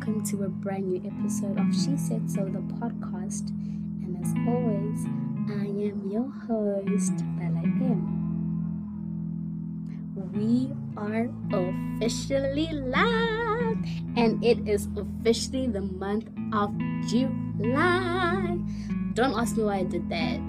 [0.00, 3.50] Welcome to a brand new episode of She Said So, the podcast.
[4.00, 5.04] And as always,
[5.60, 8.00] I am your host, Bella M.
[10.32, 13.76] We are officially live,
[14.16, 16.72] and it is officially the month of
[17.06, 18.56] July.
[19.12, 20.40] Don't ask me why I did that.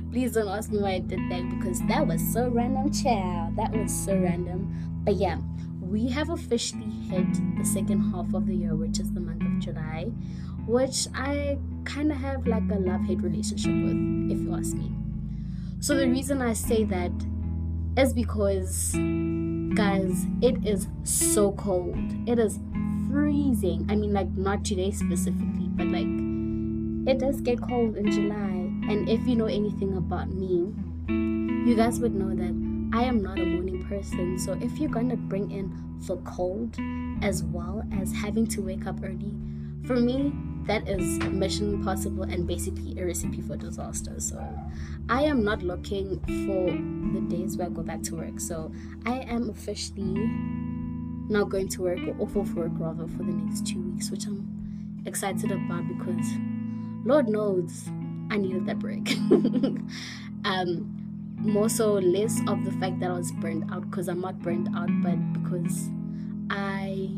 [0.10, 3.56] Please don't ask me why I did that because that was so random, child.
[3.58, 4.72] That was so random.
[5.04, 5.36] But yeah,
[5.94, 7.26] we have officially hit
[7.56, 10.06] the second half of the year, which is the month of July,
[10.66, 13.94] which I kind of have like a love hate relationship with,
[14.28, 14.90] if you ask me.
[15.78, 17.12] So, the reason I say that
[17.96, 18.90] is because,
[19.76, 21.94] guys, it is so cold.
[22.26, 22.58] It is
[23.08, 23.86] freezing.
[23.88, 26.08] I mean, like, not today specifically, but like,
[27.06, 28.66] it does get cold in July.
[28.90, 30.74] And if you know anything about me,
[31.06, 34.38] you guys would know that I am not a morning person.
[34.38, 35.72] So if you're going to bring in
[36.06, 36.76] the cold
[37.22, 39.34] as well as having to wake up early,
[39.86, 40.32] for me,
[40.66, 44.18] that is mission impossible and basically a recipe for disaster.
[44.18, 44.42] So
[45.08, 46.70] I am not looking for
[47.12, 48.40] the days where I go back to work.
[48.40, 48.72] So
[49.04, 50.14] I am officially
[51.28, 54.26] not going to work or off of work rather for the next two weeks, which
[54.26, 56.26] I'm excited about because
[57.04, 57.88] Lord knows
[58.30, 59.16] I needed that break.
[60.44, 60.93] um,
[61.36, 64.68] more so less of the fact that I was burned out because I'm not burned
[64.74, 65.90] out, but because
[66.50, 67.08] I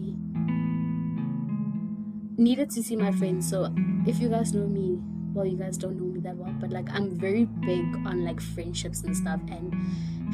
[2.37, 3.49] needed to see my friends.
[3.49, 3.73] So
[4.07, 4.99] if you guys know me,
[5.33, 8.41] well, you guys don't know me that well, but like I'm very big on like
[8.41, 9.75] friendships and stuff, and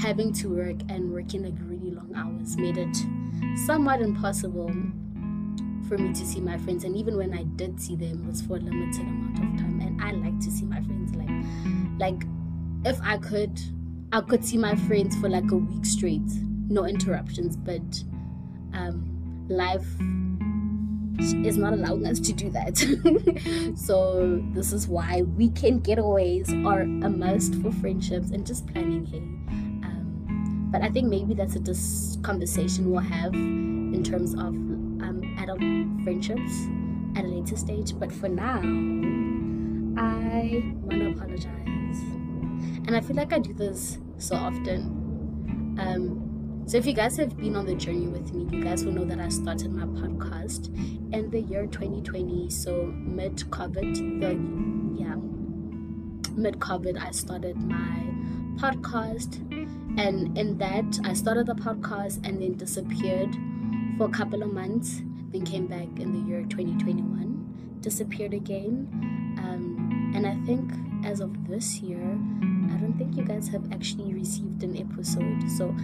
[0.00, 2.96] having to work and working like really long hours made it
[3.66, 4.72] somewhat impossible
[5.88, 6.84] for me to see my friends.
[6.84, 9.80] And even when I did see them, it was for a limited amount of time.
[9.80, 11.28] And I like to see my friends like,
[11.98, 12.24] like
[12.84, 13.60] if I could,
[14.12, 16.28] I could see my friends for like a week straight,
[16.68, 17.56] no interruptions.
[17.56, 18.02] But
[18.72, 19.86] um, life
[21.18, 22.76] is not allowing us to do that.
[23.76, 29.06] so this is why weekend getaways are a must for friendships and just planning.
[29.06, 29.18] Hey,
[29.86, 35.36] um, but I think maybe that's a dis- conversation we'll have in terms of um,
[35.38, 35.60] adult
[36.02, 36.52] friendships
[37.16, 37.98] at a later stage.
[37.98, 38.60] But for now,
[40.00, 41.71] I want to apologize,
[42.92, 45.78] and I feel like I do this so often.
[45.80, 48.92] Um, so, if you guys have been on the journey with me, you guys will
[48.92, 50.66] know that I started my podcast
[51.14, 52.50] in the year 2020.
[52.50, 55.14] So, mid COVID, the yeah,
[56.36, 58.04] mid COVID, I started my
[58.56, 59.36] podcast,
[59.98, 63.34] and in that, I started the podcast and then disappeared
[63.96, 68.86] for a couple of months, then came back in the year 2021, disappeared again,
[69.38, 70.70] um, and I think
[71.06, 72.18] as of this year,
[72.92, 75.48] don't think you guys have actually received an episode.
[75.50, 75.74] So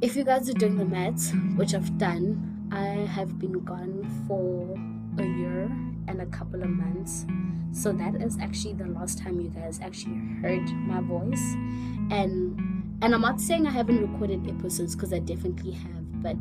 [0.00, 4.74] if you guys are doing the maths, which I've done, I have been gone for
[5.22, 5.64] a year
[6.08, 7.26] and a couple of months.
[7.72, 11.54] So that is actually the last time you guys actually heard my voice.
[12.10, 12.58] And
[13.02, 16.36] and I'm not saying I haven't recorded episodes because I definitely have, but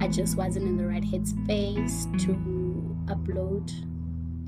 [0.00, 2.32] I just wasn't in the right headspace to
[3.06, 3.70] upload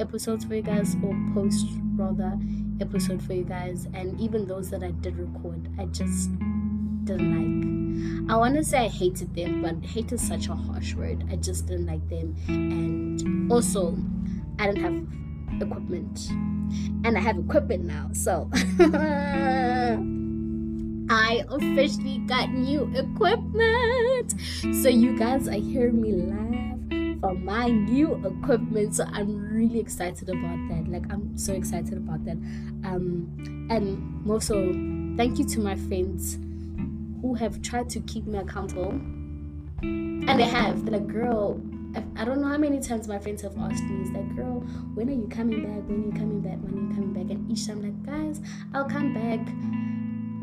[0.01, 2.37] episodes for you guys or post rather
[2.81, 6.31] episode for you guys and even those that I did record I just
[7.07, 7.31] didn't
[8.27, 8.31] like.
[8.31, 11.25] I want to say I hated them, but hate is such a harsh word.
[11.31, 12.35] I just didn't like them.
[12.49, 13.97] And also,
[14.59, 16.29] I didn't have equipment.
[17.05, 18.11] And I have equipment now.
[18.13, 18.51] So,
[21.09, 24.35] I officially got new equipment.
[24.83, 26.46] So, you guys are hearing me laugh
[27.35, 28.95] my new equipment.
[28.97, 30.89] So, I'm really excited about that.
[30.89, 32.37] Like, I'm so excited about that.
[32.85, 34.73] Um, and also,
[35.17, 36.39] thank you to my friends
[37.21, 38.91] who have tried to keep me accountable.
[39.83, 40.85] And they have.
[40.85, 41.61] They're like, girl,
[42.17, 44.61] I don't know how many times my friends have asked me, is like, girl,
[44.95, 45.89] when are you coming back?
[45.89, 46.59] When are you coming back?
[46.63, 47.31] When are you coming back?
[47.31, 48.41] And each time, I'm like, guys,
[48.75, 49.41] I'll come back.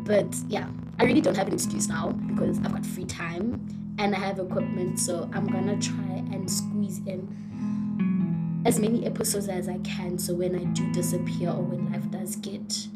[0.06, 0.68] But yeah,
[1.00, 4.40] I really don't have an excuse now because I've got free time and I have
[4.40, 5.00] equipment.
[5.00, 10.18] So I'm gonna try and squeeze in as many episodes as I can.
[10.18, 12.88] So when I do disappear or when life does get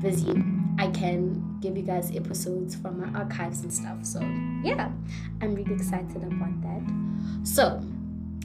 [0.00, 0.42] busy,
[0.78, 4.04] I can give you guys episodes from my archives and stuff.
[4.04, 4.20] So,
[4.64, 4.90] yeah,
[5.40, 6.82] I'm really excited about that.
[7.44, 7.80] So,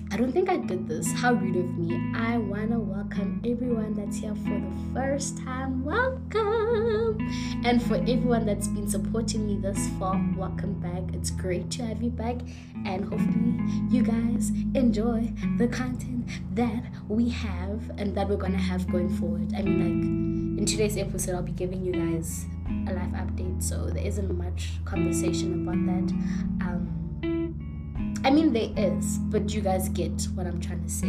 [0.10, 1.12] I don't think I did this.
[1.12, 2.14] How rude of me.
[2.16, 5.84] I want to welcome everyone that's here for the first time.
[5.84, 7.18] Welcome.
[7.66, 11.14] And for everyone that's been supporting me this far, welcome back.
[11.14, 12.38] It's great to have you back.
[12.86, 13.60] And hopefully,
[13.90, 19.10] you guys enjoy the content that we have and that we're going to have going
[19.10, 19.54] forward.
[19.58, 22.46] I mean, like, in today's episode, I'll be giving you guys
[22.88, 23.62] a life update.
[23.62, 26.14] So there isn't much conversation about that.
[26.66, 26.97] Um,
[28.28, 31.08] I mean, there is, but you guys get what I'm trying to say.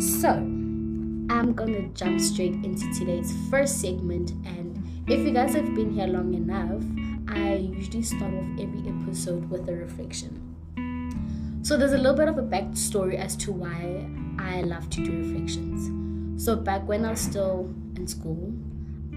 [0.00, 4.30] So, I'm gonna jump straight into today's first segment.
[4.46, 6.82] And if you guys have been here long enough,
[7.28, 11.60] I usually start off every episode with a reflection.
[11.60, 15.12] So, there's a little bit of a backstory as to why I love to do
[15.18, 16.42] reflections.
[16.42, 18.50] So, back when I was still in school,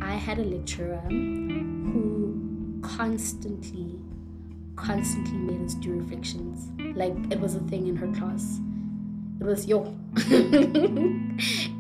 [0.02, 3.97] I had a lecturer who constantly
[4.78, 6.70] constantly made us do reflections.
[6.96, 8.60] Like it was a thing in her class.
[9.42, 9.94] It was yo.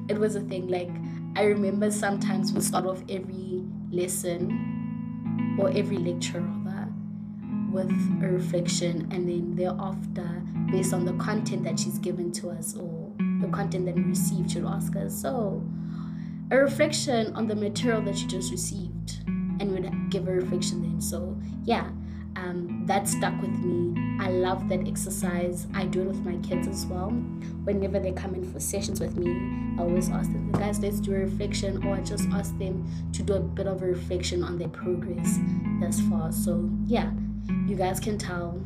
[0.09, 0.67] it was a thing.
[0.67, 0.91] Like
[1.37, 6.87] I remember sometimes we start off every lesson or every lecture rather
[7.71, 7.91] with
[8.23, 13.11] a reflection and then thereafter based on the content that she's given to us or
[13.41, 15.63] the content that we received she'll ask us so
[16.51, 21.01] a reflection on the material that you just received and we'd give a reflection then
[21.01, 21.89] so yeah
[22.37, 23.95] um, that stuck with me.
[24.19, 25.67] I love that exercise.
[25.73, 27.09] I do it with my kids as well.
[27.09, 29.31] Whenever they come in for sessions with me,
[29.77, 33.23] I always ask them, guys, let's do a reflection, or I just ask them to
[33.23, 35.39] do a bit of a reflection on their progress
[35.81, 36.31] thus far.
[36.31, 37.11] So, yeah,
[37.67, 38.61] you guys can tell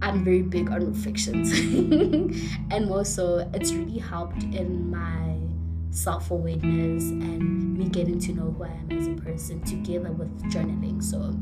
[0.00, 1.52] I'm very big on reflections.
[2.70, 5.36] and also, it's really helped in my
[5.90, 10.30] self awareness and me getting to know who I am as a person together with
[10.44, 11.02] journaling.
[11.02, 11.34] So,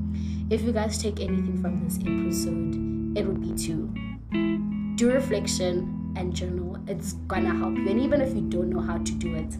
[0.48, 3.92] if you guys take anything from this episode, it would be to
[4.96, 6.78] do reflection and journal.
[6.86, 7.88] It's gonna help you.
[7.88, 9.56] And even if you don't know how to do it,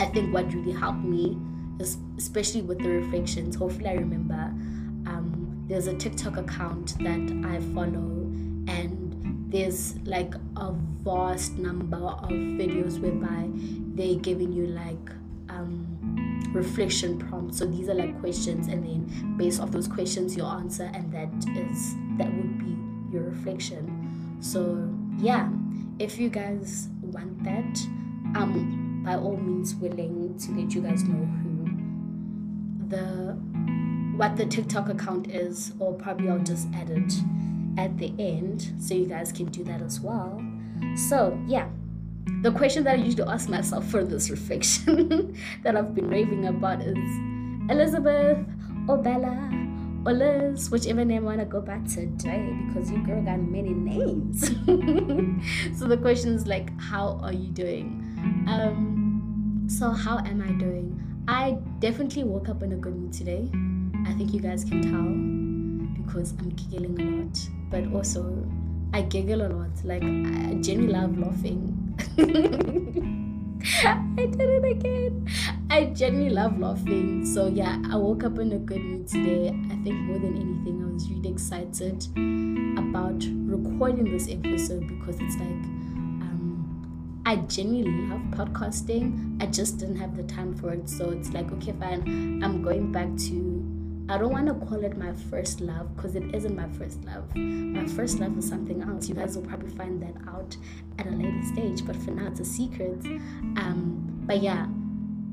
[0.00, 1.38] I think what really helped me
[1.78, 3.56] is especially with the reflections.
[3.56, 4.52] Hopefully, I remember.
[5.06, 8.28] Um, there's a TikTok account that I follow,
[8.68, 13.48] and there's like a vast number of videos whereby
[13.94, 15.10] they're giving you like
[16.52, 17.58] reflection prompts.
[17.58, 21.28] So these are like questions, and then based off those questions, your answer, and that
[21.56, 22.76] is that would be
[23.12, 24.38] your reflection.
[24.40, 24.88] So
[25.18, 25.48] yeah,
[25.98, 27.86] if you guys want that,
[28.34, 33.34] I'm by all means willing to let you guys know who the
[34.16, 37.12] what the TikTok account is, or probably I'll just add it
[37.78, 40.42] at the end so you guys can do that as well.
[41.08, 41.68] So yeah
[42.42, 46.80] the question that I usually ask myself for this reflection that I've been raving about
[46.80, 46.96] is
[47.70, 48.38] Elizabeth
[48.88, 49.50] or Bella
[50.06, 53.74] or Liz, whichever name I want to go by today because you girl got many
[53.74, 54.48] names.
[55.78, 58.46] so the question is like, how are you doing?
[58.48, 60.98] Um, so how am I doing?
[61.28, 63.50] I definitely woke up in a good mood today.
[64.06, 67.38] I think you guys can tell because I'm giggling a lot,
[67.70, 68.46] but also
[68.94, 69.70] I giggle a lot.
[69.84, 71.89] Like I genuinely love laughing
[73.84, 75.28] I did it again.
[75.70, 77.24] I genuinely love laughing.
[77.26, 79.48] So yeah, I woke up in a good mood today.
[79.48, 82.04] I think more than anything, I was really excited
[82.78, 85.48] about recording this episode because it's like
[86.24, 89.40] um, I genuinely love podcasting.
[89.42, 90.88] I just didn't have the time for it.
[90.88, 92.42] So it's like, okay, fine.
[92.42, 93.59] I'm going back to
[94.10, 97.32] I don't want to call it my first love because it isn't my first love.
[97.36, 99.08] My first love is something else.
[99.08, 100.56] You guys will probably find that out
[100.98, 103.04] at a later stage, but for now, it's a secret.
[103.04, 104.66] Um, but yeah,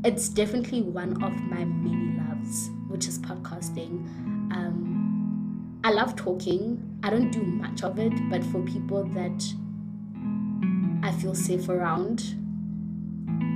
[0.06, 4.06] it's definitely one of my many loves, which is podcasting.
[4.54, 7.00] Um, I love talking.
[7.02, 9.44] I don't do much of it, but for people that
[11.02, 12.36] I feel safe around,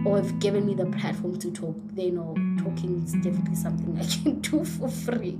[0.05, 4.05] or have given me the platform to talk, they know talking is definitely something I
[4.05, 5.39] can do for free.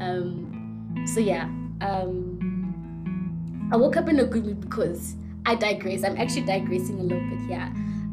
[0.00, 1.44] Um, so yeah,
[1.80, 5.14] um, I woke up in a good mood because
[5.46, 6.04] I digress.
[6.04, 7.72] I'm actually digressing a little bit here.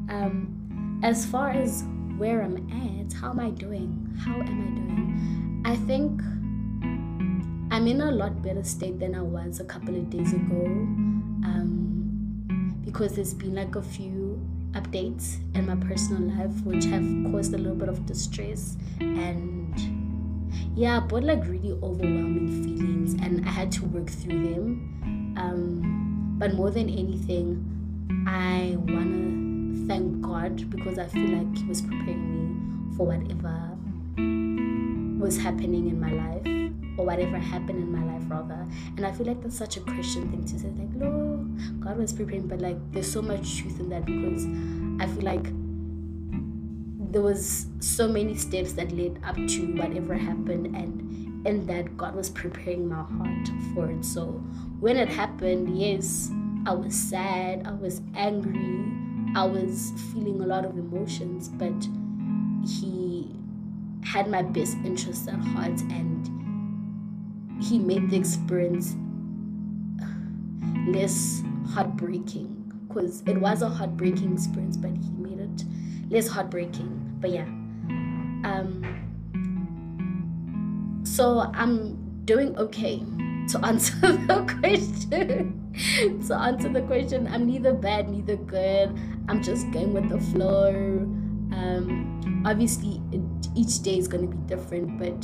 [0.10, 1.84] Um, as far as
[2.18, 4.13] where I'm at, how am I doing?
[4.20, 5.63] How am I doing?
[5.65, 6.22] I think
[7.72, 10.65] I'm in a lot better state than I was a couple of days ago.
[11.46, 14.25] Um, because there's been like a few
[14.75, 19.74] updates in my personal life which have caused a little bit of distress and
[20.75, 25.34] yeah but like really overwhelming feelings and i had to work through them.
[25.38, 27.63] Um, but more than anything
[28.27, 33.72] i want to thank god because i feel like he was preparing me for whatever
[35.20, 36.46] was happening in my life
[36.98, 38.65] or whatever happened in my life rather.
[38.96, 41.35] And i feel like that's such a christian thing to say like no
[41.80, 44.46] god was preparing but like there's so much truth in that because
[45.00, 45.46] i feel like
[47.12, 52.16] there was so many steps that led up to whatever happened and in that god
[52.16, 54.04] was preparing my heart for it.
[54.04, 54.44] So
[54.80, 56.30] when it happened yes
[56.66, 58.86] i was sad i was angry
[59.36, 61.88] i was feeling a lot of emotions but
[62.68, 63.30] he
[64.04, 66.30] had my best interests at heart and
[67.64, 68.96] he made the experience
[70.88, 75.63] less heartbreaking because it was a heartbreaking experience, but he made it
[76.10, 77.18] less heartbreaking.
[77.20, 77.46] But yeah.
[78.46, 78.84] Um,
[81.04, 83.04] so I'm doing okay
[83.50, 85.62] to answer the question.
[86.27, 88.98] to answer the question, I'm neither bad, neither good.
[89.27, 90.70] I'm just going with the flow.
[90.70, 93.22] Um, obviously, it,
[93.56, 95.22] each day is going to be different, but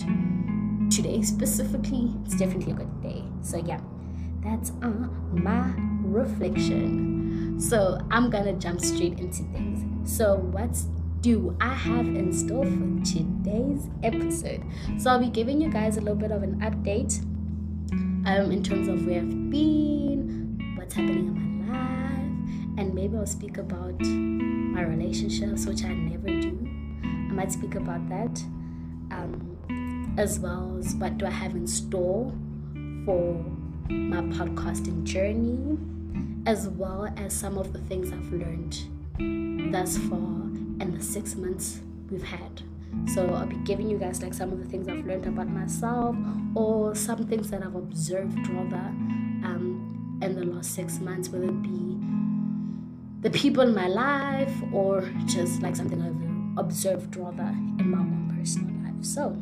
[0.92, 3.24] today specifically, it's definitely a good day.
[3.42, 3.80] So yeah,
[4.44, 7.60] that's uh, my reflection.
[7.60, 10.12] So I'm gonna jump straight into things.
[10.12, 10.88] So what's
[11.22, 14.64] do I have in store for today's episode?
[14.98, 17.22] So I'll be giving you guys a little bit of an update
[18.26, 23.28] um, in terms of where I've been, what's happening in my life, and maybe I'll
[23.28, 26.58] speak about my relationships, which I never do.
[27.04, 28.44] I might speak about that,
[29.12, 32.34] um, as well as what do I have in store
[33.06, 33.46] for
[33.92, 35.78] my podcasting journey,
[36.46, 38.78] as well as some of the things I've learned
[39.72, 42.62] thus far in the six months we've had.
[43.14, 46.16] So I'll be giving you guys like some of the things I've learned about myself
[46.56, 48.88] or some things that I've observed rather
[49.44, 51.98] um, in the last six months, whether it be
[53.22, 58.34] the people in my life or just like something I've observed rather in my own
[58.38, 59.06] personal life.
[59.06, 59.38] So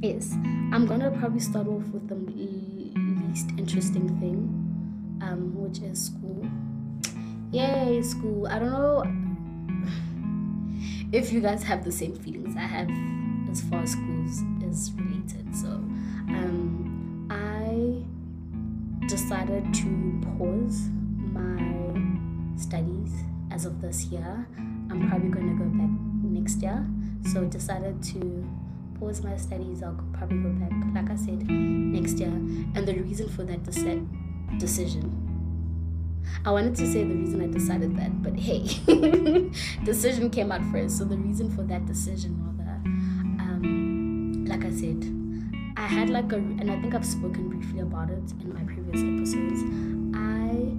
[0.00, 0.32] yes,
[0.72, 2.14] I'm gonna probably start off with the
[3.38, 4.38] least interesting thing,
[5.22, 6.46] um, which is school.
[7.52, 8.46] Yay, school.
[8.48, 9.04] I don't know
[11.12, 12.90] if you guys have the same feelings I have
[13.50, 15.54] as far as schools is related.
[15.54, 18.02] So, um, I
[19.06, 20.88] decided to pause
[21.32, 23.12] my studies
[23.50, 24.46] as of this year.
[24.90, 25.90] I'm probably going to go back
[26.22, 26.84] next year.
[27.32, 28.44] So, decided to
[28.98, 29.82] pause my studies.
[29.82, 32.28] I'll probably go back, like I said, next year.
[32.28, 35.28] And the reason for that decision
[36.44, 38.60] I wanted to say the reason I decided that, but hey,
[39.84, 40.98] decision came out first.
[40.98, 42.76] So the reason for that decision, rather,
[43.42, 45.04] um, like I said,
[45.76, 49.02] I had like a, and I think I've spoken briefly about it in my previous
[49.02, 49.62] episodes.
[50.14, 50.76] I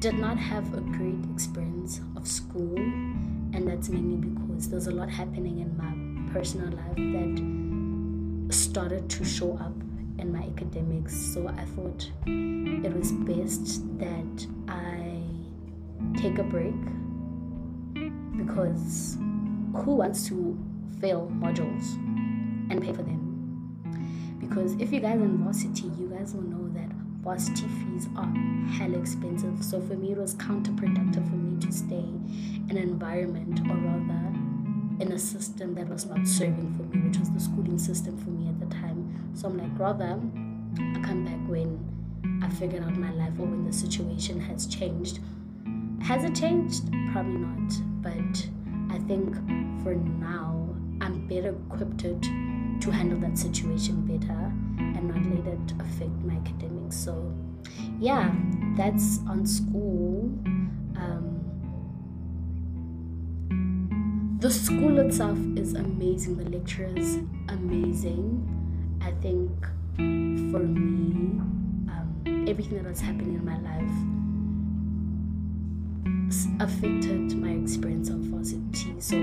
[0.00, 5.10] did not have a great experience of school, and that's mainly because there's a lot
[5.10, 6.01] happening in my
[6.32, 9.74] personal life that started to show up
[10.18, 11.14] in my academics.
[11.16, 15.22] So I thought it was best that I
[16.16, 16.74] take a break
[18.36, 19.18] because
[19.74, 20.58] who wants to
[21.00, 21.94] fail modules
[22.70, 23.20] and pay for them?
[24.40, 26.90] Because if you guys in varsity, you guys will know that
[27.22, 28.32] varsity fees are
[28.72, 29.62] hell expensive.
[29.62, 34.21] So for me, it was counterproductive for me to stay in an environment or rather
[35.02, 38.30] in a system that was not serving for me, which was the schooling system for
[38.30, 39.00] me at the time.
[39.34, 40.20] So I'm like, rather,
[40.78, 45.18] I come back when I figured out my life or when the situation has changed.
[46.02, 46.84] Has it changed?
[47.12, 47.72] Probably not.
[48.00, 48.48] But
[48.94, 49.34] I think
[49.82, 50.68] for now,
[51.00, 56.96] I'm better equipped to handle that situation better and not let it affect my academics.
[56.96, 57.34] So,
[57.98, 58.32] yeah,
[58.76, 60.30] that's on school.
[64.42, 67.18] The school itself is amazing, the lecturers
[67.48, 68.44] amazing
[69.00, 69.52] I think
[69.96, 71.38] for me,
[71.88, 73.92] um, everything that was happening in my life
[76.60, 78.96] affected my experience of varsity.
[78.98, 79.16] So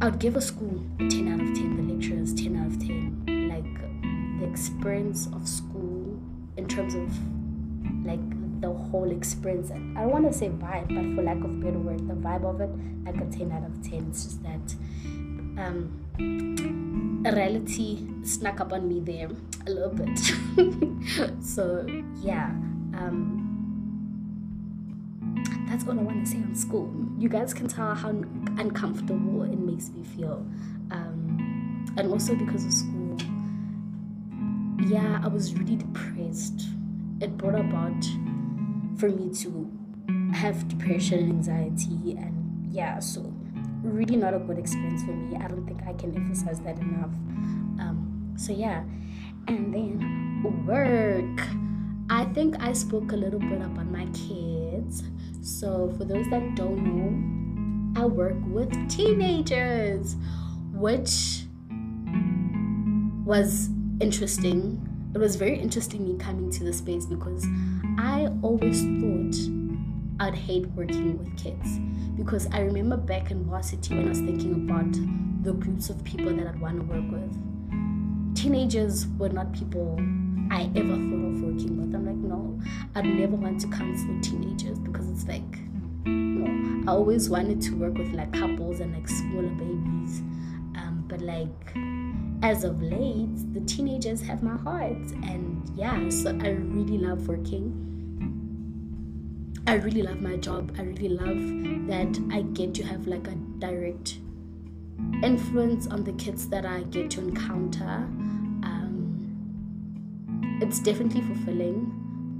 [0.00, 3.50] I'd give a school a 10 out of 10, the lecturers 10 out of 10.
[3.50, 6.18] Like the experience of school
[6.56, 7.10] in terms of
[8.06, 9.70] like the whole experience.
[9.70, 12.60] I don't want to say vibe, but for lack of better word, the vibe of
[12.60, 12.70] it,
[13.04, 14.06] like a 10 out of 10.
[14.10, 14.74] It's just that
[15.58, 16.04] um,
[17.24, 19.28] reality snuck up on me there
[19.66, 20.18] a little bit.
[21.44, 21.86] so
[22.20, 22.46] yeah,
[22.94, 23.44] um,
[25.68, 26.92] that's all I want to say on school.
[27.18, 30.46] You guys can tell how uncomfortable it makes me feel,
[30.90, 33.16] um, and also because of school.
[34.86, 36.68] Yeah, I was really depressed.
[37.20, 38.04] It brought about
[38.98, 39.70] for me to
[40.34, 43.32] have depression and anxiety, and yeah, so
[43.82, 45.36] really not a good experience for me.
[45.36, 47.12] I don't think I can emphasize that enough.
[47.80, 48.82] Um, so yeah,
[49.46, 51.46] and then work.
[52.10, 55.02] I think I spoke a little bit about my kids.
[55.42, 60.16] So for those that don't know, I work with teenagers,
[60.72, 61.44] which
[63.24, 63.68] was
[64.00, 64.84] interesting.
[65.14, 67.46] It was very interesting me coming to the space because
[67.98, 69.34] I always thought
[70.20, 71.80] I'd hate working with kids
[72.16, 74.92] because I remember back in varsity when I was thinking about
[75.42, 78.36] the groups of people that I'd want to work with.
[78.36, 79.96] Teenagers were not people
[80.48, 81.92] I ever thought of working with.
[81.92, 82.60] I'm like, no,
[82.94, 85.58] I'd never want to counsel teenagers because it's like,
[86.06, 90.20] no, I always wanted to work with like couples and like smaller babies.
[90.76, 91.74] Um, but like,
[92.44, 94.92] as of late, the teenagers have my heart.
[95.24, 97.86] And yeah, so I really love working.
[99.68, 100.74] I really love my job.
[100.78, 101.36] I really love
[101.88, 104.16] that I get to have like a direct
[105.22, 107.84] influence on the kids that I get to encounter.
[108.64, 109.28] Um,
[110.62, 111.92] it's definitely fulfilling.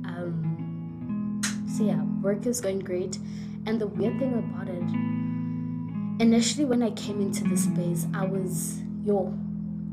[0.06, 1.42] Um,
[1.76, 3.18] so yeah, work is going great.
[3.66, 8.80] And the weird thing about it, initially when I came into the space, I was
[9.04, 9.38] yo,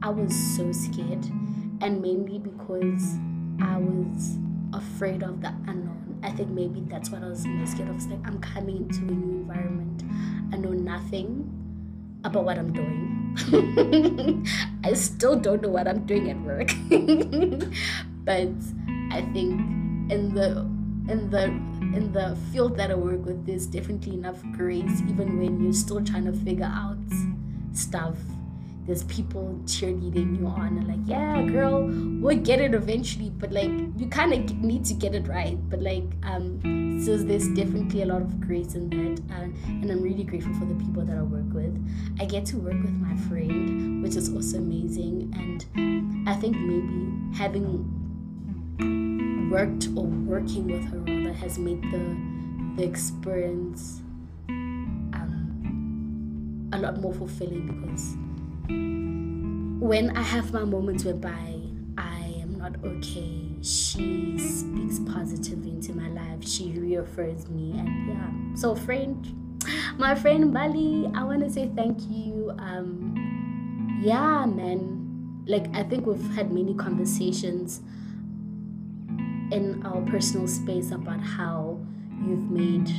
[0.01, 1.25] I was so scared,
[1.81, 3.17] and mainly because
[3.61, 4.37] I was
[4.71, 6.04] afraid of the unknown.
[6.25, 7.97] I think maybe that's what I was most scared of.
[7.97, 10.01] It's like I'm coming into a new environment.
[10.51, 11.47] I know nothing
[12.23, 14.47] about what I'm doing.
[14.83, 16.71] I still don't know what I'm doing at work.
[18.25, 18.49] but
[19.11, 19.61] I think
[20.09, 20.65] in the
[21.07, 21.43] in the
[21.93, 26.03] in the field that I work with there's definitely enough grace even when you're still
[26.03, 26.97] trying to figure out
[27.73, 28.17] stuff
[28.85, 31.87] there's people cheerleading you on and like yeah girl
[32.21, 35.81] we'll get it eventually but like you kind of need to get it right but
[35.81, 36.61] like um
[37.03, 40.75] so there's definitely a lot of grace in that and i'm really grateful for the
[40.75, 41.75] people that i work with.
[42.19, 45.65] I get to work with my friend which is also amazing and
[46.29, 47.91] i think maybe having
[49.49, 52.15] worked or working with her rather has made the
[52.75, 54.01] the experience
[54.49, 58.17] um, a lot more fulfilling because
[58.67, 61.59] when I have my moments whereby
[61.97, 66.47] I am not okay, she speaks positively into my life.
[66.47, 68.55] She reaffirms me, and yeah.
[68.55, 69.61] So, friend,
[69.97, 72.53] my friend Bali, I want to say thank you.
[72.57, 75.43] Um, yeah, man.
[75.47, 77.81] Like I think we've had many conversations
[79.51, 81.79] in our personal space about how
[82.25, 82.89] you've made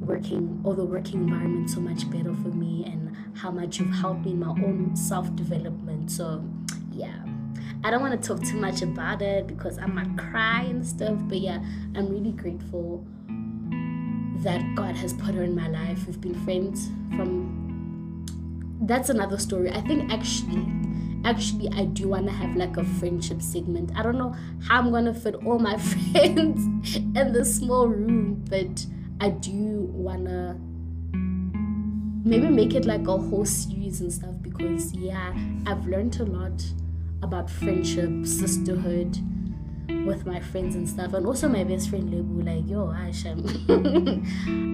[0.00, 3.05] working or the working environment so much better for me and
[3.36, 6.10] how much you've helped me in my own self-development.
[6.10, 6.42] So
[6.90, 7.22] yeah.
[7.84, 11.18] I don't want to talk too much about it because i might cry and stuff
[11.28, 11.58] but yeah
[11.94, 13.06] i'm really grateful
[14.42, 16.06] that god has put her in my life.
[16.06, 18.24] We've been friends from
[18.82, 19.70] that's another story.
[19.70, 20.66] I think actually
[21.24, 23.92] actually i do want to have like a friendship segment.
[23.96, 28.86] I don't know how i'm gonna fit all my friends in this small room but
[29.20, 30.60] I do wanna
[32.26, 35.32] maybe make it like a whole series and stuff because yeah,
[35.64, 36.60] I've learned a lot
[37.22, 39.16] about friendship, sisterhood
[40.04, 42.42] with my friends and stuff, and also my best friend Lebu.
[42.44, 43.38] Like, yo, Asham,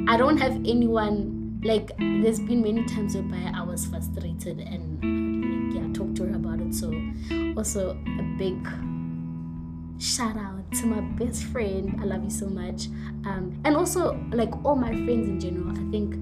[0.08, 1.60] I don't have anyone.
[1.62, 6.34] Like, there's been many times whereby I was frustrated and like, yeah, talk to her
[6.34, 6.74] about it.
[6.74, 6.90] So,
[7.56, 8.66] also a big
[9.98, 11.98] shout out to my best friend.
[12.00, 12.86] I love you so much.
[13.26, 16.16] Um, and also, like all my friends in general, I think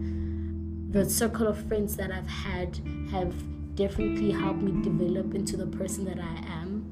[0.91, 2.81] the circle of friends that I've had
[3.13, 3.33] have
[3.77, 6.85] definitely helped me develop into the person that I am.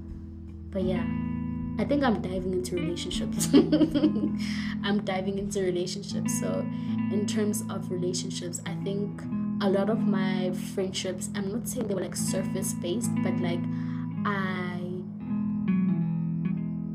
[0.70, 1.04] But yeah,
[1.82, 3.48] I think I'm diving into relationships.
[4.84, 6.38] I'm diving into relationships.
[6.38, 6.64] So,
[7.10, 9.20] in terms of relationships, I think
[9.60, 13.60] a lot of my friendships, I'm not saying they were like surface based, but like
[14.24, 14.78] I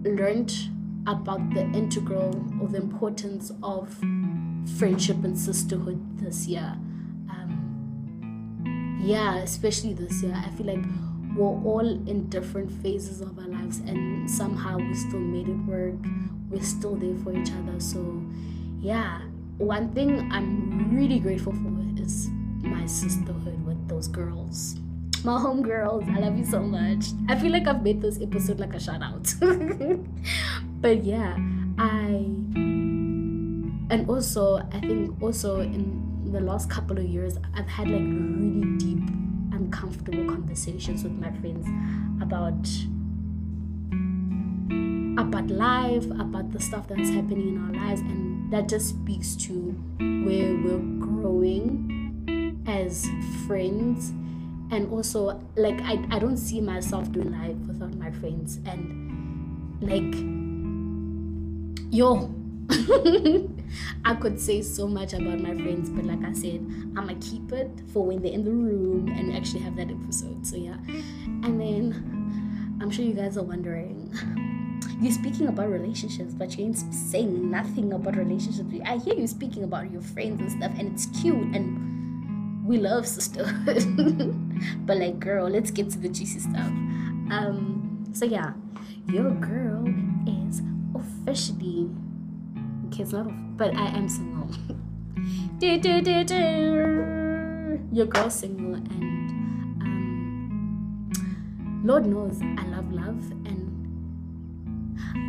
[0.06, 0.56] learned
[1.06, 3.94] about the integral or the importance of
[4.78, 6.78] friendship and sisterhood this year.
[9.04, 10.34] Yeah, especially this year.
[10.36, 10.84] I feel like
[11.36, 15.96] we're all in different phases of our lives, and somehow we still made it work.
[16.50, 17.80] We're still there for each other.
[17.80, 18.22] So,
[18.80, 19.22] yeah,
[19.58, 22.30] one thing I'm really grateful for is
[22.62, 24.76] my sisterhood with those girls
[25.24, 26.08] my homegirls.
[26.16, 27.06] I love you so much.
[27.30, 29.34] I feel like I've made this episode like a shout out.
[30.82, 31.38] but yeah,
[31.78, 32.28] I
[33.90, 38.78] and also I think also in the last couple of years I've had like really
[38.78, 39.08] deep,
[39.52, 41.68] uncomfortable conversations with my friends
[42.22, 42.68] about
[45.16, 49.54] about life, about the stuff that's happening in our lives, and that just speaks to
[50.26, 53.08] where we're growing as
[53.46, 54.10] friends.
[54.72, 58.60] And also like I, I don't see myself doing life without my friends.
[58.66, 60.16] And like
[61.94, 62.34] yo
[64.06, 67.70] I could say so much about my friends, but like I said, I'ma keep it
[67.92, 70.46] for when they're in the room and actually have that episode.
[70.46, 70.78] So yeah.
[71.44, 74.14] And then I'm sure you guys are wondering,
[75.02, 78.70] you're speaking about relationships, but you ain't saying nothing about relationships.
[78.86, 83.08] I hear you speaking about your friends and stuff, and it's cute and we love
[83.08, 83.84] sisterhood.
[84.86, 86.72] but like, girl, let's get to the juicy stuff.
[87.32, 88.54] Um, so yeah,
[89.08, 89.88] your girl
[90.28, 90.62] is
[90.96, 91.90] officially
[92.88, 94.48] okay, it's not, but I am single.
[95.60, 97.80] do, do, do, do.
[97.92, 99.32] Your girl's single, and
[99.82, 101.12] um,
[101.84, 103.70] Lord knows I love love, and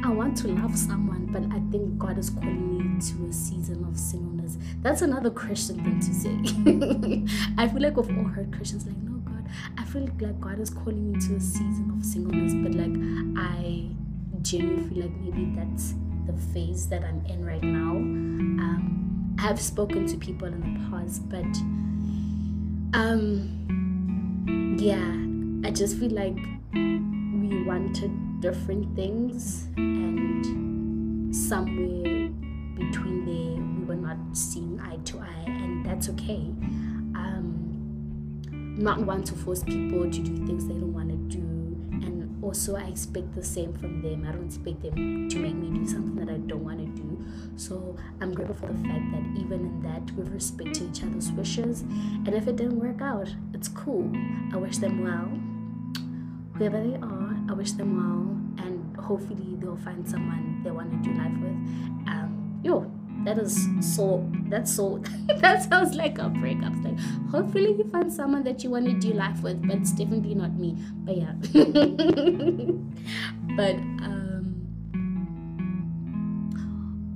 [0.04, 3.84] I want to love someone, but I think God is calling me to a season
[3.84, 4.56] of singleness.
[4.80, 6.36] That's another Christian thing to say.
[7.58, 9.44] I feel like we've all heard Christians like, no, God,
[9.78, 12.96] I feel like God is calling me to a season of singleness, but like
[13.36, 13.88] I
[14.42, 15.94] genuinely feel like maybe that's
[16.26, 17.92] the phase that I'm in right now.
[17.92, 21.44] Um, I've spoken to people in the past, but
[22.98, 26.36] um, yeah, I just feel like
[26.72, 32.28] we wanted different things, and somewhere
[32.76, 36.52] between there, we were not seeing eye to eye, and that's okay.
[37.14, 37.74] Um,
[38.78, 41.13] not want to force people to do things they don't want to
[42.44, 44.26] also I expect the same from them.
[44.28, 47.24] I don't expect them to make me do something that I don't want to do.
[47.56, 51.80] So I'm grateful for the fact that even in that we respect each other's wishes.
[51.80, 54.12] And if it didn't work out, it's cool.
[54.52, 55.30] I wish them well.
[56.58, 60.98] Whoever they are, I wish them well and hopefully they'll find someone they want to
[61.08, 61.56] do life with.
[62.06, 62.90] Um yo,
[63.24, 65.02] that is so that's so
[65.40, 66.72] that sounds like a breakup.
[66.82, 66.98] Like
[67.30, 70.52] hopefully you find someone that you want to do life with but it's definitely not
[70.52, 70.76] me.
[71.04, 71.32] But yeah.
[73.56, 74.54] But um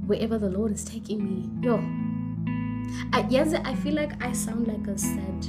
[0.06, 1.66] wherever the lord is taking me.
[1.66, 1.82] Yo.
[3.12, 5.46] I, yes i feel like i sound like a sad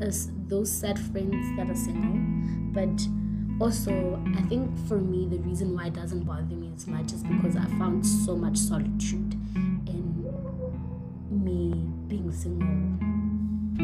[0.00, 2.20] as those sad friends that are single
[2.72, 7.12] but also i think for me the reason why it doesn't bother me as much
[7.12, 9.36] is because i found so much solitude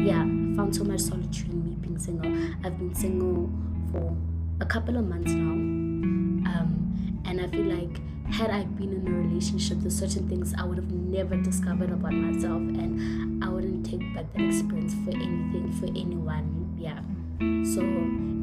[0.03, 2.31] yeah i found so much solitude in me being single.
[2.63, 3.49] I've been single
[3.91, 4.15] for
[4.59, 5.51] a couple of months now.
[5.51, 7.99] Um, and i feel like
[8.31, 12.13] had i been in a relationship there's certain things i would have never discovered about
[12.13, 16.75] myself and i wouldn't take back that experience for anything for anyone.
[16.77, 16.99] Yeah.
[17.73, 17.81] So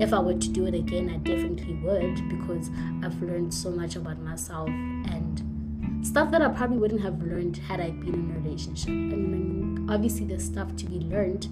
[0.05, 2.71] if I were to do it again, I definitely would because
[3.03, 7.81] I've learned so much about myself and stuff that I probably wouldn't have learned had
[7.81, 8.88] I been in a relationship.
[8.88, 11.46] I mean, obviously there's stuff to be learned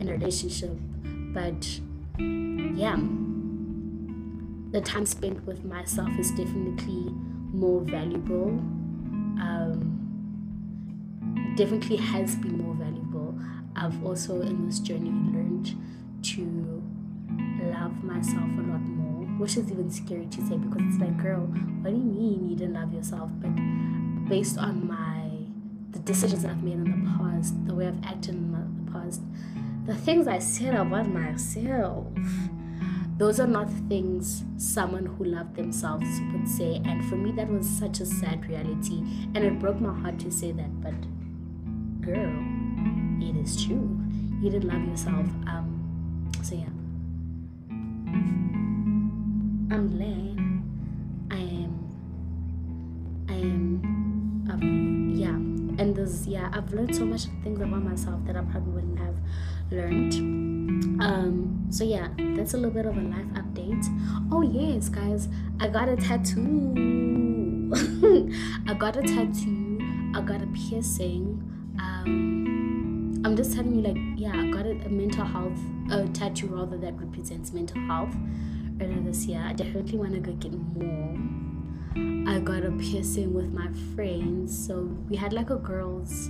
[0.00, 0.76] in a relationship,
[1.34, 1.80] but
[2.18, 2.96] yeah,
[4.70, 7.12] the time spent with myself is definitely
[7.52, 8.48] more valuable.
[9.40, 9.96] Um,
[11.56, 13.34] definitely has been more valuable.
[13.76, 15.74] I've also in this journey learned
[16.22, 16.82] to
[17.72, 21.40] love myself a lot more, which is even scary to say because it's like, girl,
[21.82, 23.30] what do you mean you didn't love yourself?
[23.40, 23.54] But
[24.28, 24.99] based on my
[26.00, 29.22] the decisions I've made in the past, the way I've acted in the past,
[29.86, 32.06] the things I said about myself,
[33.16, 36.80] those are not things someone who loved themselves would say.
[36.84, 39.02] And for me, that was such a sad reality,
[39.34, 40.80] and it broke my heart to say that.
[40.80, 40.94] But
[42.00, 42.32] girl,
[43.20, 43.98] it is true.
[44.40, 45.26] You didn't love yourself.
[45.46, 46.64] Um, so yeah.
[49.72, 50.39] I'm glad
[56.10, 59.16] this yeah I've learned so much things about myself that I probably wouldn't have
[59.70, 60.14] learned.
[61.02, 63.84] Um so yeah that's a little bit of a life update.
[64.32, 65.28] Oh yes guys
[65.60, 67.72] I got a tattoo.
[68.68, 69.78] I got a tattoo.
[70.14, 71.42] I got a piercing.
[71.78, 75.58] Um I'm just telling you like yeah I got a, a mental health
[75.90, 78.14] a tattoo rather that represents mental health
[78.80, 79.42] earlier this year.
[79.44, 81.39] I definitely want to go get more.
[81.96, 86.28] I got a piercing with my friends, so we had like a girls,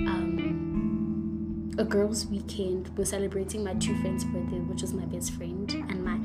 [0.00, 2.90] um, a girls' weekend.
[2.96, 6.16] We're celebrating my two friends' birthday, which was my best friend and my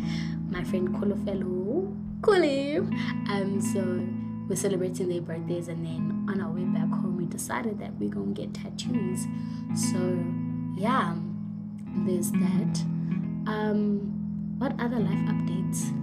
[0.49, 2.77] my friend Kolofelo, Kuli.
[2.77, 4.07] Um, so
[4.47, 8.09] we're celebrating their birthdays, and then on our way back home, we decided that we're
[8.09, 9.27] gonna get tattoos.
[9.75, 9.97] So
[10.77, 11.13] yeah,
[12.05, 12.85] there's that.
[13.47, 15.98] Um, what other life updates?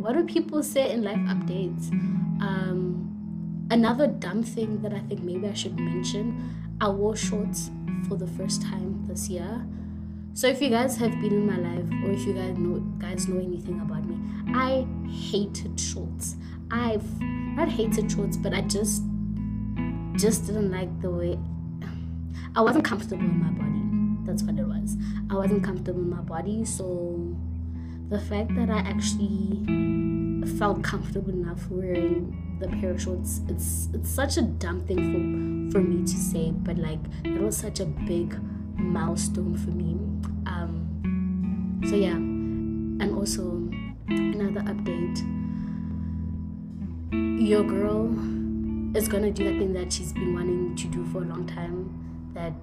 [0.00, 1.92] What do people say in life updates?
[2.40, 7.70] Um, another dumb thing that I think maybe I should mention I wore shorts
[8.08, 9.62] for the first time this year.
[10.32, 13.28] So if you guys have been in my life or if you guys know guys
[13.28, 14.16] know anything about me,
[14.54, 16.36] I hated shorts.
[16.70, 19.02] I've not hated shorts, but I just
[20.16, 21.38] just didn't like the way
[22.56, 24.24] I wasn't comfortable in my body.
[24.24, 24.96] That's what it was.
[25.30, 27.29] I wasn't comfortable in my body, so
[28.10, 29.64] the fact that I actually
[30.58, 35.78] felt comfortable enough wearing the pair of shorts it's it's such a dumb thing for
[35.78, 38.36] for me to say but like it was such a big
[38.80, 39.92] milestone for me.
[40.46, 42.16] Um so yeah.
[42.16, 43.42] And also
[44.08, 45.18] another update.
[47.40, 48.08] Your girl
[48.96, 52.32] is gonna do that thing that she's been wanting to do for a long time.
[52.34, 52.54] That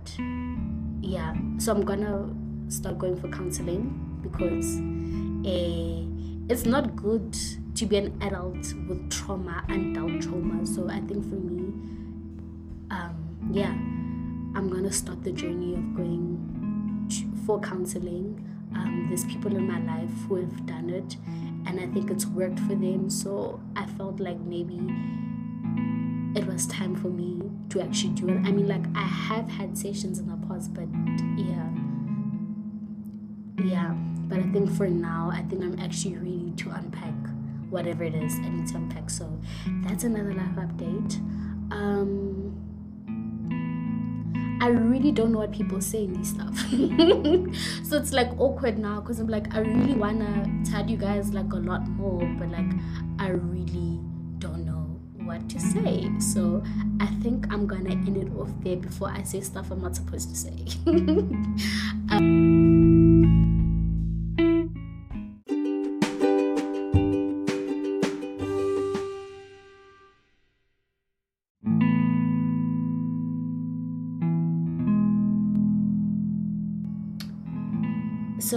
[1.02, 2.30] yeah, so I'm gonna
[2.70, 4.78] start going for counseling because
[5.46, 7.38] uh, it's not good
[7.76, 10.66] to be an adult with trauma and doubt trauma.
[10.66, 11.74] So I think for me,
[12.90, 13.72] um, yeah,
[14.58, 18.44] I'm gonna start the journey of going to, for counseling.
[18.74, 21.18] Um, there's people in my life who have done it,
[21.68, 23.10] and I think it's worked for them.
[23.10, 24.80] So I felt like maybe
[26.38, 28.38] it was time for me to actually do it.
[28.38, 30.88] I mean, like I have had sessions in the past, but
[31.38, 31.70] yeah,
[33.64, 33.96] yeah.
[34.38, 37.16] But I think for now, I think I'm actually ready to unpack
[37.72, 39.10] whatever it is I need to unpack.
[39.10, 39.28] So
[39.84, 41.16] that's another life update.
[41.72, 42.54] Um,
[44.62, 46.56] I really don't know what people say in this stuff.
[47.84, 51.52] so it's like awkward now because I'm like, I really wanna tell you guys like
[51.52, 52.72] a lot more, but like,
[53.18, 54.00] I really
[54.38, 56.12] don't know what to say.
[56.20, 56.62] So
[57.00, 60.30] I think I'm gonna end it off there before I say stuff I'm not supposed
[60.30, 60.64] to say.
[62.12, 62.77] um,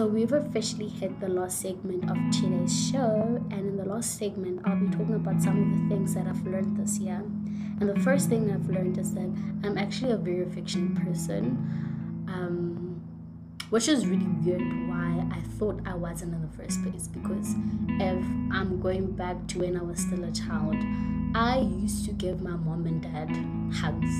[0.01, 4.63] So we've officially hit the last segment of today's show, and in the last segment,
[4.65, 7.17] I'll be talking about some of the things that I've learned this year.
[7.19, 9.31] And the first thing I've learned is that
[9.63, 13.03] I'm actually a very affectionate person, um,
[13.69, 14.63] which is really weird.
[14.89, 17.55] Why I thought I wasn't in the first place, because
[18.01, 20.77] if I'm going back to when I was still a child,
[21.35, 23.29] I used to give my mom and dad
[23.77, 24.15] hugs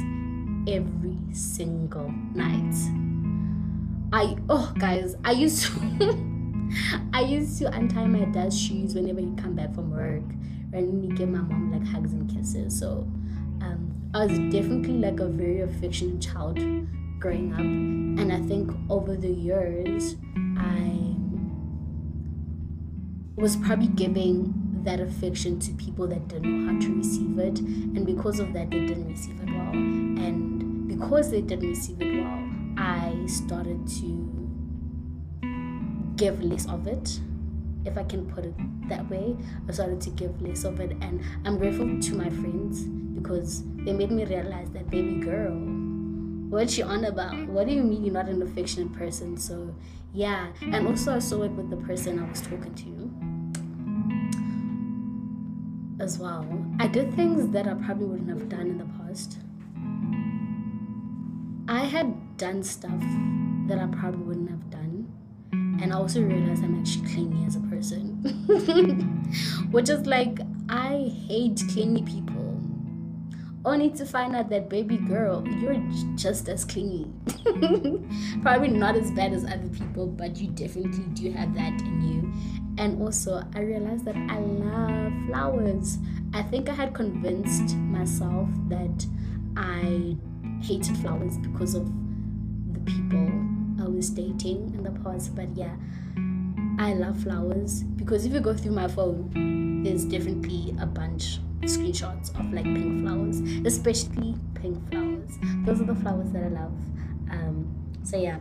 [0.71, 2.77] every single night
[4.13, 6.71] I oh guys, I used to
[7.13, 10.25] I used to untie my dad's shoes whenever he come back from work
[10.73, 12.77] and give my mom like hugs and kisses.
[12.77, 13.07] So
[13.61, 16.59] um, I was definitely like a very affectionate child
[17.21, 20.17] growing up, and I think over the years
[20.59, 21.15] I
[23.41, 28.05] was probably giving that affection to people that didn't know how to receive it, and
[28.05, 32.40] because of that, they didn't receive it well, and because they didn't receive it well
[32.91, 34.51] I started to
[36.17, 37.21] give less of it,
[37.85, 38.55] if I can put it
[38.89, 39.37] that way.
[39.69, 42.83] I started to give less of it, and I'm grateful to my friends
[43.15, 45.55] because they made me realize that, baby girl,
[46.51, 47.47] what you on about?
[47.47, 49.37] What do you mean you're not an affectionate person?
[49.37, 49.73] So,
[50.13, 52.91] yeah, and also I saw it with the person I was talking to
[56.03, 56.45] as well.
[56.81, 59.39] I did things that I probably wouldn't have done in the past.
[61.71, 63.01] I had done stuff
[63.69, 65.07] that I probably wouldn't have done.
[65.53, 68.17] And I also realized I'm actually clingy as a person.
[69.71, 72.61] Which is like, I hate clingy people.
[73.65, 75.81] Only to find out that, baby girl, you're
[76.17, 77.09] just as clingy.
[78.43, 82.83] probably not as bad as other people, but you definitely do have that in you.
[82.83, 85.99] And also, I realized that I love flowers.
[86.35, 89.07] I think I had convinced myself that
[89.57, 90.17] I
[90.61, 91.87] hated flowers because of
[92.73, 93.29] the people
[93.81, 95.35] I was dating in the past.
[95.35, 95.75] But yeah,
[96.79, 101.69] I love flowers because if you go through my phone, there's definitely a bunch of
[101.69, 105.39] screenshots of like pink flowers, especially pink flowers.
[105.65, 106.73] Those are the flowers that I love.
[107.31, 108.39] Um, so yeah.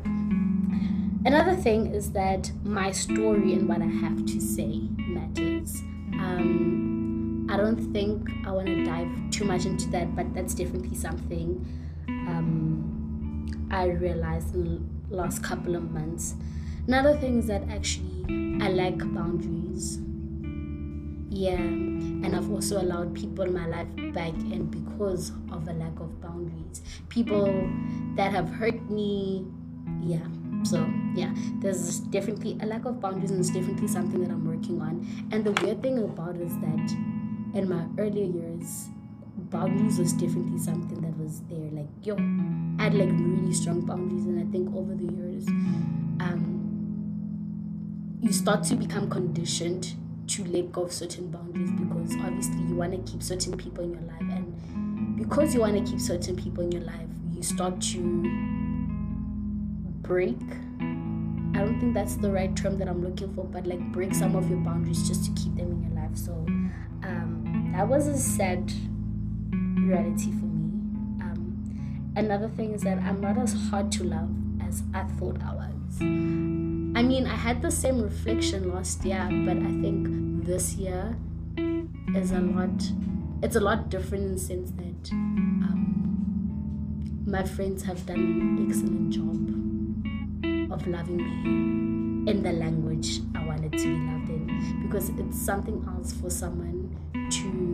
[1.25, 5.81] Another thing is that my story and what I have to say matters.
[6.13, 10.95] Um, I don't think I want to dive too much into that, but that's definitely
[10.95, 11.65] something
[12.29, 14.63] um, I realized in
[15.09, 16.35] the last couple of months.
[16.87, 18.25] Another thing is that actually
[18.61, 19.99] I like boundaries.
[21.31, 25.99] Yeah, and I've also allowed people in my life back in because of a lack
[25.99, 26.81] of boundaries.
[27.09, 27.45] People
[28.15, 29.45] that have hurt me,
[30.01, 30.25] yeah.
[30.63, 34.81] So yeah, there's definitely a lack of boundaries, and it's definitely something that I'm working
[34.81, 35.07] on.
[35.31, 36.91] And the weird thing about it is that
[37.53, 38.89] in my earlier years,
[39.49, 41.69] boundaries was definitely something that was there.
[41.71, 42.15] Like yo,
[42.79, 45.47] I had like really strong boundaries, and I think over the years,
[46.19, 46.55] um,
[48.21, 49.95] you start to become conditioned
[50.27, 53.93] to let go of certain boundaries because obviously you want to keep certain people in
[53.93, 57.81] your life, and because you want to keep certain people in your life, you start
[57.81, 57.99] to
[60.01, 60.37] break.
[61.55, 64.35] I don't think that's the right term that I'm looking for, but like break some
[64.35, 66.15] of your boundaries just to keep them in your life.
[66.15, 66.31] So
[67.03, 68.71] um, that was a sad
[69.89, 70.69] reality for me.
[71.21, 74.29] Um, Another thing is that I'm not as hard to love
[74.61, 76.01] as I thought I was.
[76.01, 81.15] I mean, I had the same reflection last year, but I think this year
[82.15, 82.69] is a lot
[83.41, 89.13] it's a lot different in the sense that um, my friends have done an excellent
[89.13, 95.39] job of loving me in the language I wanted to be loved in because it's
[95.39, 97.68] something else for someone to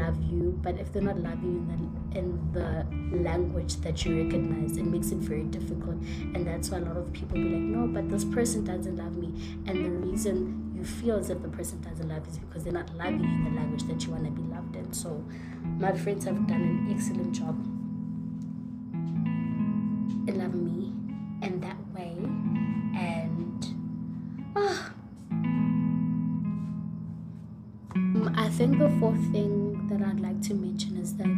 [0.00, 1.80] love you but if they're not loving you in
[2.12, 2.52] the, in
[3.12, 5.96] the language that you recognize it makes it very difficult.
[6.34, 9.16] And that's why a lot of people be like no but this person doesn't love
[9.16, 9.28] me.
[9.66, 12.72] And the reason you feel as if the person doesn't love you is because they're
[12.72, 14.92] not loving you in the language that you want to be loved in.
[14.92, 15.22] So
[15.78, 17.54] my friends have done an excellent job
[20.28, 20.92] in loving me
[21.46, 22.14] in that way.
[22.98, 23.66] And
[24.56, 24.92] oh,
[28.34, 29.59] I think the fourth thing
[30.10, 31.28] I'd like to mention is that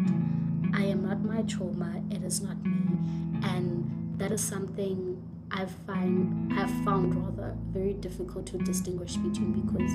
[0.74, 2.96] I am not my trauma, it is not me.
[3.42, 9.92] And that is something I find I've found rather very difficult to distinguish between because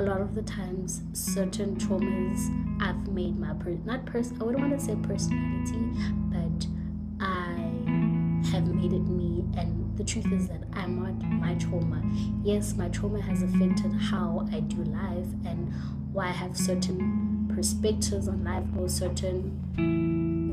[0.00, 4.62] a lot of the times certain traumas I've made my per not person I wouldn't
[4.62, 5.78] want to say personality,
[6.32, 6.66] but
[7.20, 12.02] I have made it me and the truth is that I'm not my trauma.
[12.42, 15.72] Yes, my trauma has affected how I do life and
[16.12, 17.19] why I have certain
[17.60, 19.52] perspectives on life or certain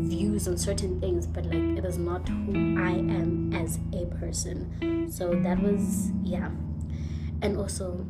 [0.09, 5.09] views on certain things, but like it is not who I am as a person.
[5.09, 6.49] So that was, yeah.
[7.41, 8.05] And also,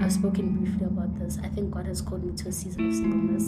[0.00, 1.40] I've spoken briefly about this.
[1.42, 3.46] I think God has called me to a season of singleness.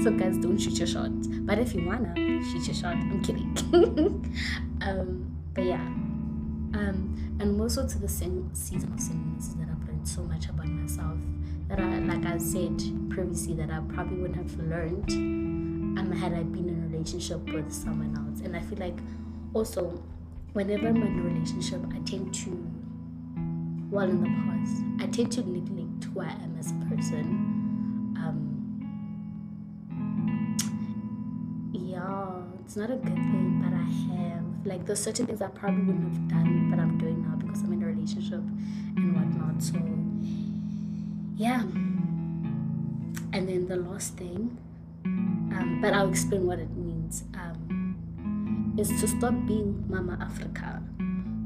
[0.04, 1.12] so, guys, don't shoot your shot.
[1.46, 2.12] But if you wanna
[2.50, 3.56] shoot your shot, I'm kidding.
[4.80, 5.86] um, but yeah.
[6.74, 10.66] Um, and also to the same season of singleness that I've learned so much about
[10.66, 11.16] myself
[11.68, 15.10] that I, like I said previously, that I probably wouldn't have learned
[15.98, 18.40] um, had I been in a relationship with someone else.
[18.40, 18.98] And I feel like
[19.54, 20.02] also,
[20.52, 22.50] whenever I'm in a relationship, I tend to,
[23.90, 27.24] well, in the past, I tend to neglect who I am as a person.
[28.18, 28.52] Um,
[31.72, 33.84] yeah, it's not a good thing, but I
[34.16, 37.62] have like there's certain things I probably wouldn't have done, but I'm doing now because
[37.62, 38.40] I'm in a relationship
[38.96, 39.62] and whatnot.
[39.62, 39.78] So
[41.36, 41.60] yeah.
[43.32, 44.56] And then the last thing,
[45.04, 50.82] um, but I'll explain what it means, um, is to stop being Mama Africa.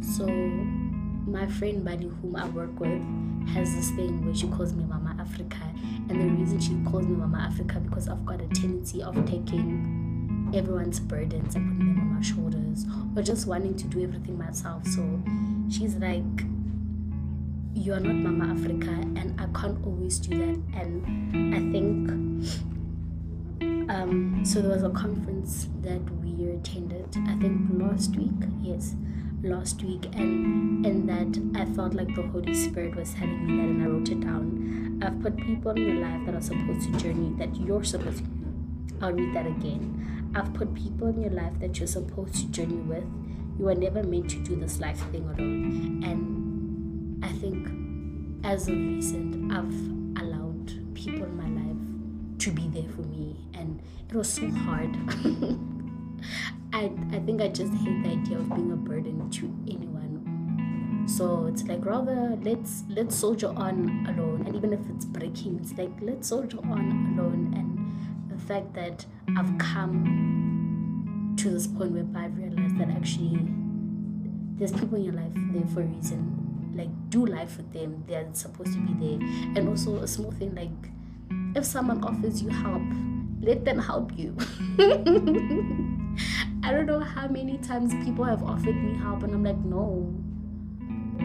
[0.00, 3.02] So, my friend Buddy, whom I work with,
[3.48, 5.58] has this thing where she calls me Mama Africa.
[6.08, 10.52] And the reason she calls me Mama Africa because I've got a tendency of taking
[10.54, 12.84] everyone's burdens and putting them on my shoulders
[13.16, 14.86] or just wanting to do everything myself.
[14.86, 15.22] So
[15.68, 16.22] she's like,
[17.74, 20.58] you are not Mama Africa, and I can't always do that.
[20.80, 22.10] And I think
[23.90, 24.60] um, so.
[24.60, 27.16] There was a conference that we attended.
[27.28, 28.30] I think last week.
[28.60, 28.94] Yes,
[29.42, 33.68] last week, and in that I felt like the Holy Spirit was telling me that,
[33.68, 35.00] and I wrote it down.
[35.02, 38.30] I've put people in your life that are supposed to journey that you're supposed to.
[39.00, 40.32] I'll read that again.
[40.34, 43.04] I've put people in your life that you're supposed to journey with.
[43.58, 46.39] You are never meant to do this life thing alone, and
[47.22, 47.68] I think
[48.44, 53.80] as of recent, I've allowed people in my life to be there for me, and
[54.08, 54.96] it was so hard.
[56.72, 61.04] I, I think I just hate the idea of being a burden to anyone.
[61.06, 65.76] So it's like rather let's let's soldier on alone, and even if it's breaking, it's
[65.76, 67.52] like let's soldier on alone.
[67.56, 69.04] And the fact that
[69.36, 73.38] I've come to this point where I've realized that actually
[74.56, 76.39] there's people in your life there for a reason
[76.74, 78.04] like do life with them.
[78.06, 79.28] They're supposed to be there.
[79.56, 80.90] And also a small thing like
[81.56, 82.82] if someone offers you help
[83.40, 84.36] let them help you.
[86.62, 90.14] I don't know how many times people have offered me help and i'm like no.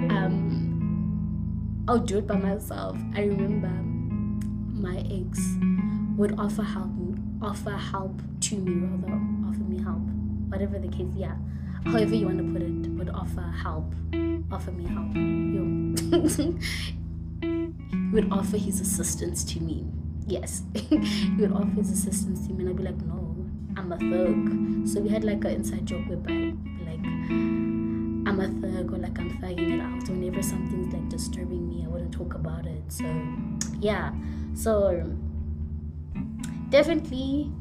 [0.10, 2.98] Um i'll do it by myself.
[3.16, 5.40] I remember my ex
[6.18, 6.90] would offer help
[7.42, 9.14] offer help to me rather
[9.48, 10.02] offer me help.
[10.50, 11.36] Whatever the case yeah.
[11.84, 13.94] However you want to put it would offer help
[14.56, 15.14] offer me help.
[17.42, 17.74] he
[18.14, 19.86] would offer his assistance to me.
[20.28, 20.98] Yes, he
[21.38, 23.36] would offer his assistance to me, and I'd be like, no,
[23.76, 24.88] I'm a thug.
[24.88, 26.54] So we had like an inside joke whereby,
[26.88, 27.04] like,
[28.28, 30.08] I'm a thug or like I'm thugging it out.
[30.08, 32.82] Whenever something's like disturbing me, I wouldn't talk about it.
[32.88, 33.04] So,
[33.82, 34.14] yeah.
[34.54, 35.04] So,
[36.70, 37.52] definitely,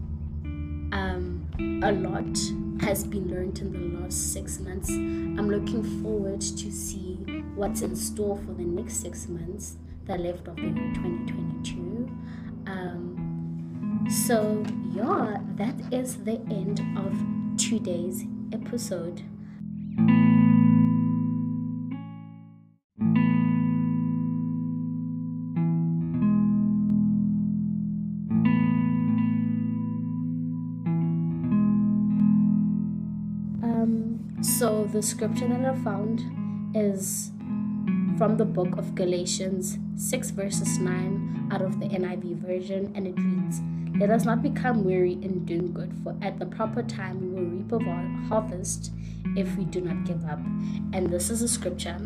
[0.92, 2.38] um, a lot
[2.80, 4.90] has been learned in the last six months.
[4.90, 7.14] I'm looking forward to see
[7.55, 9.76] what's in store for the next six months,
[10.07, 12.11] the left of the year 2022.
[12.66, 19.22] Um, so, yeah, that is the end of today's episode.
[34.64, 36.22] So the scripture that I found
[36.74, 37.30] is
[38.16, 43.14] from the book of Galatians 6 verses 9 out of the NIV version and it
[43.18, 43.60] reads
[44.00, 47.50] let us not become weary in doing good, for at the proper time we will
[47.50, 48.90] reap a harvest
[49.36, 50.38] if we do not give up.
[50.94, 52.00] And this is a scripture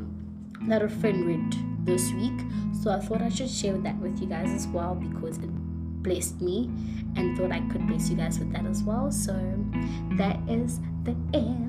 [0.62, 2.40] that a friend read this week,
[2.82, 5.50] so I thought I should share that with you guys as well because it
[6.02, 6.68] blessed me
[7.14, 9.12] and thought I could bless you guys with that as well.
[9.12, 9.32] So
[10.16, 11.67] that is the end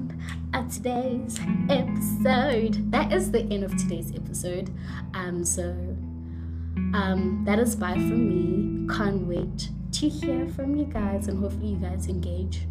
[0.54, 1.40] of today's
[1.70, 2.92] episode.
[2.92, 4.72] That is the end of today's episode.
[5.14, 5.64] Um, so
[6.94, 8.88] um, that is bye from me.
[8.96, 12.68] Can't wait to hear from you guys and hopefully you guys engage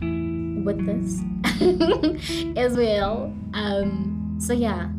[0.00, 1.22] with this
[2.56, 3.34] as well.
[3.54, 4.90] Um, so yeah,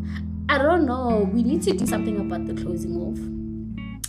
[0.49, 1.29] I don't know.
[1.31, 3.19] We need to do something about the closing off.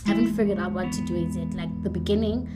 [0.05, 1.15] I haven't figured out what to do.
[1.15, 2.49] Is it like the beginning?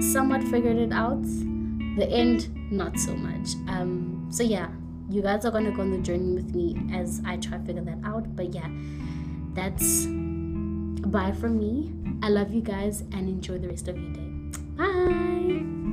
[0.00, 1.22] Somewhat figured it out.
[1.22, 3.54] The end, not so much.
[3.68, 4.68] Um, so yeah,
[5.10, 7.82] you guys are gonna go on the journey with me as I try to figure
[7.82, 8.36] that out.
[8.36, 8.68] But yeah,
[9.54, 11.92] that's bye from me.
[12.22, 14.30] I love you guys and enjoy the rest of your day.
[14.76, 15.89] Bye.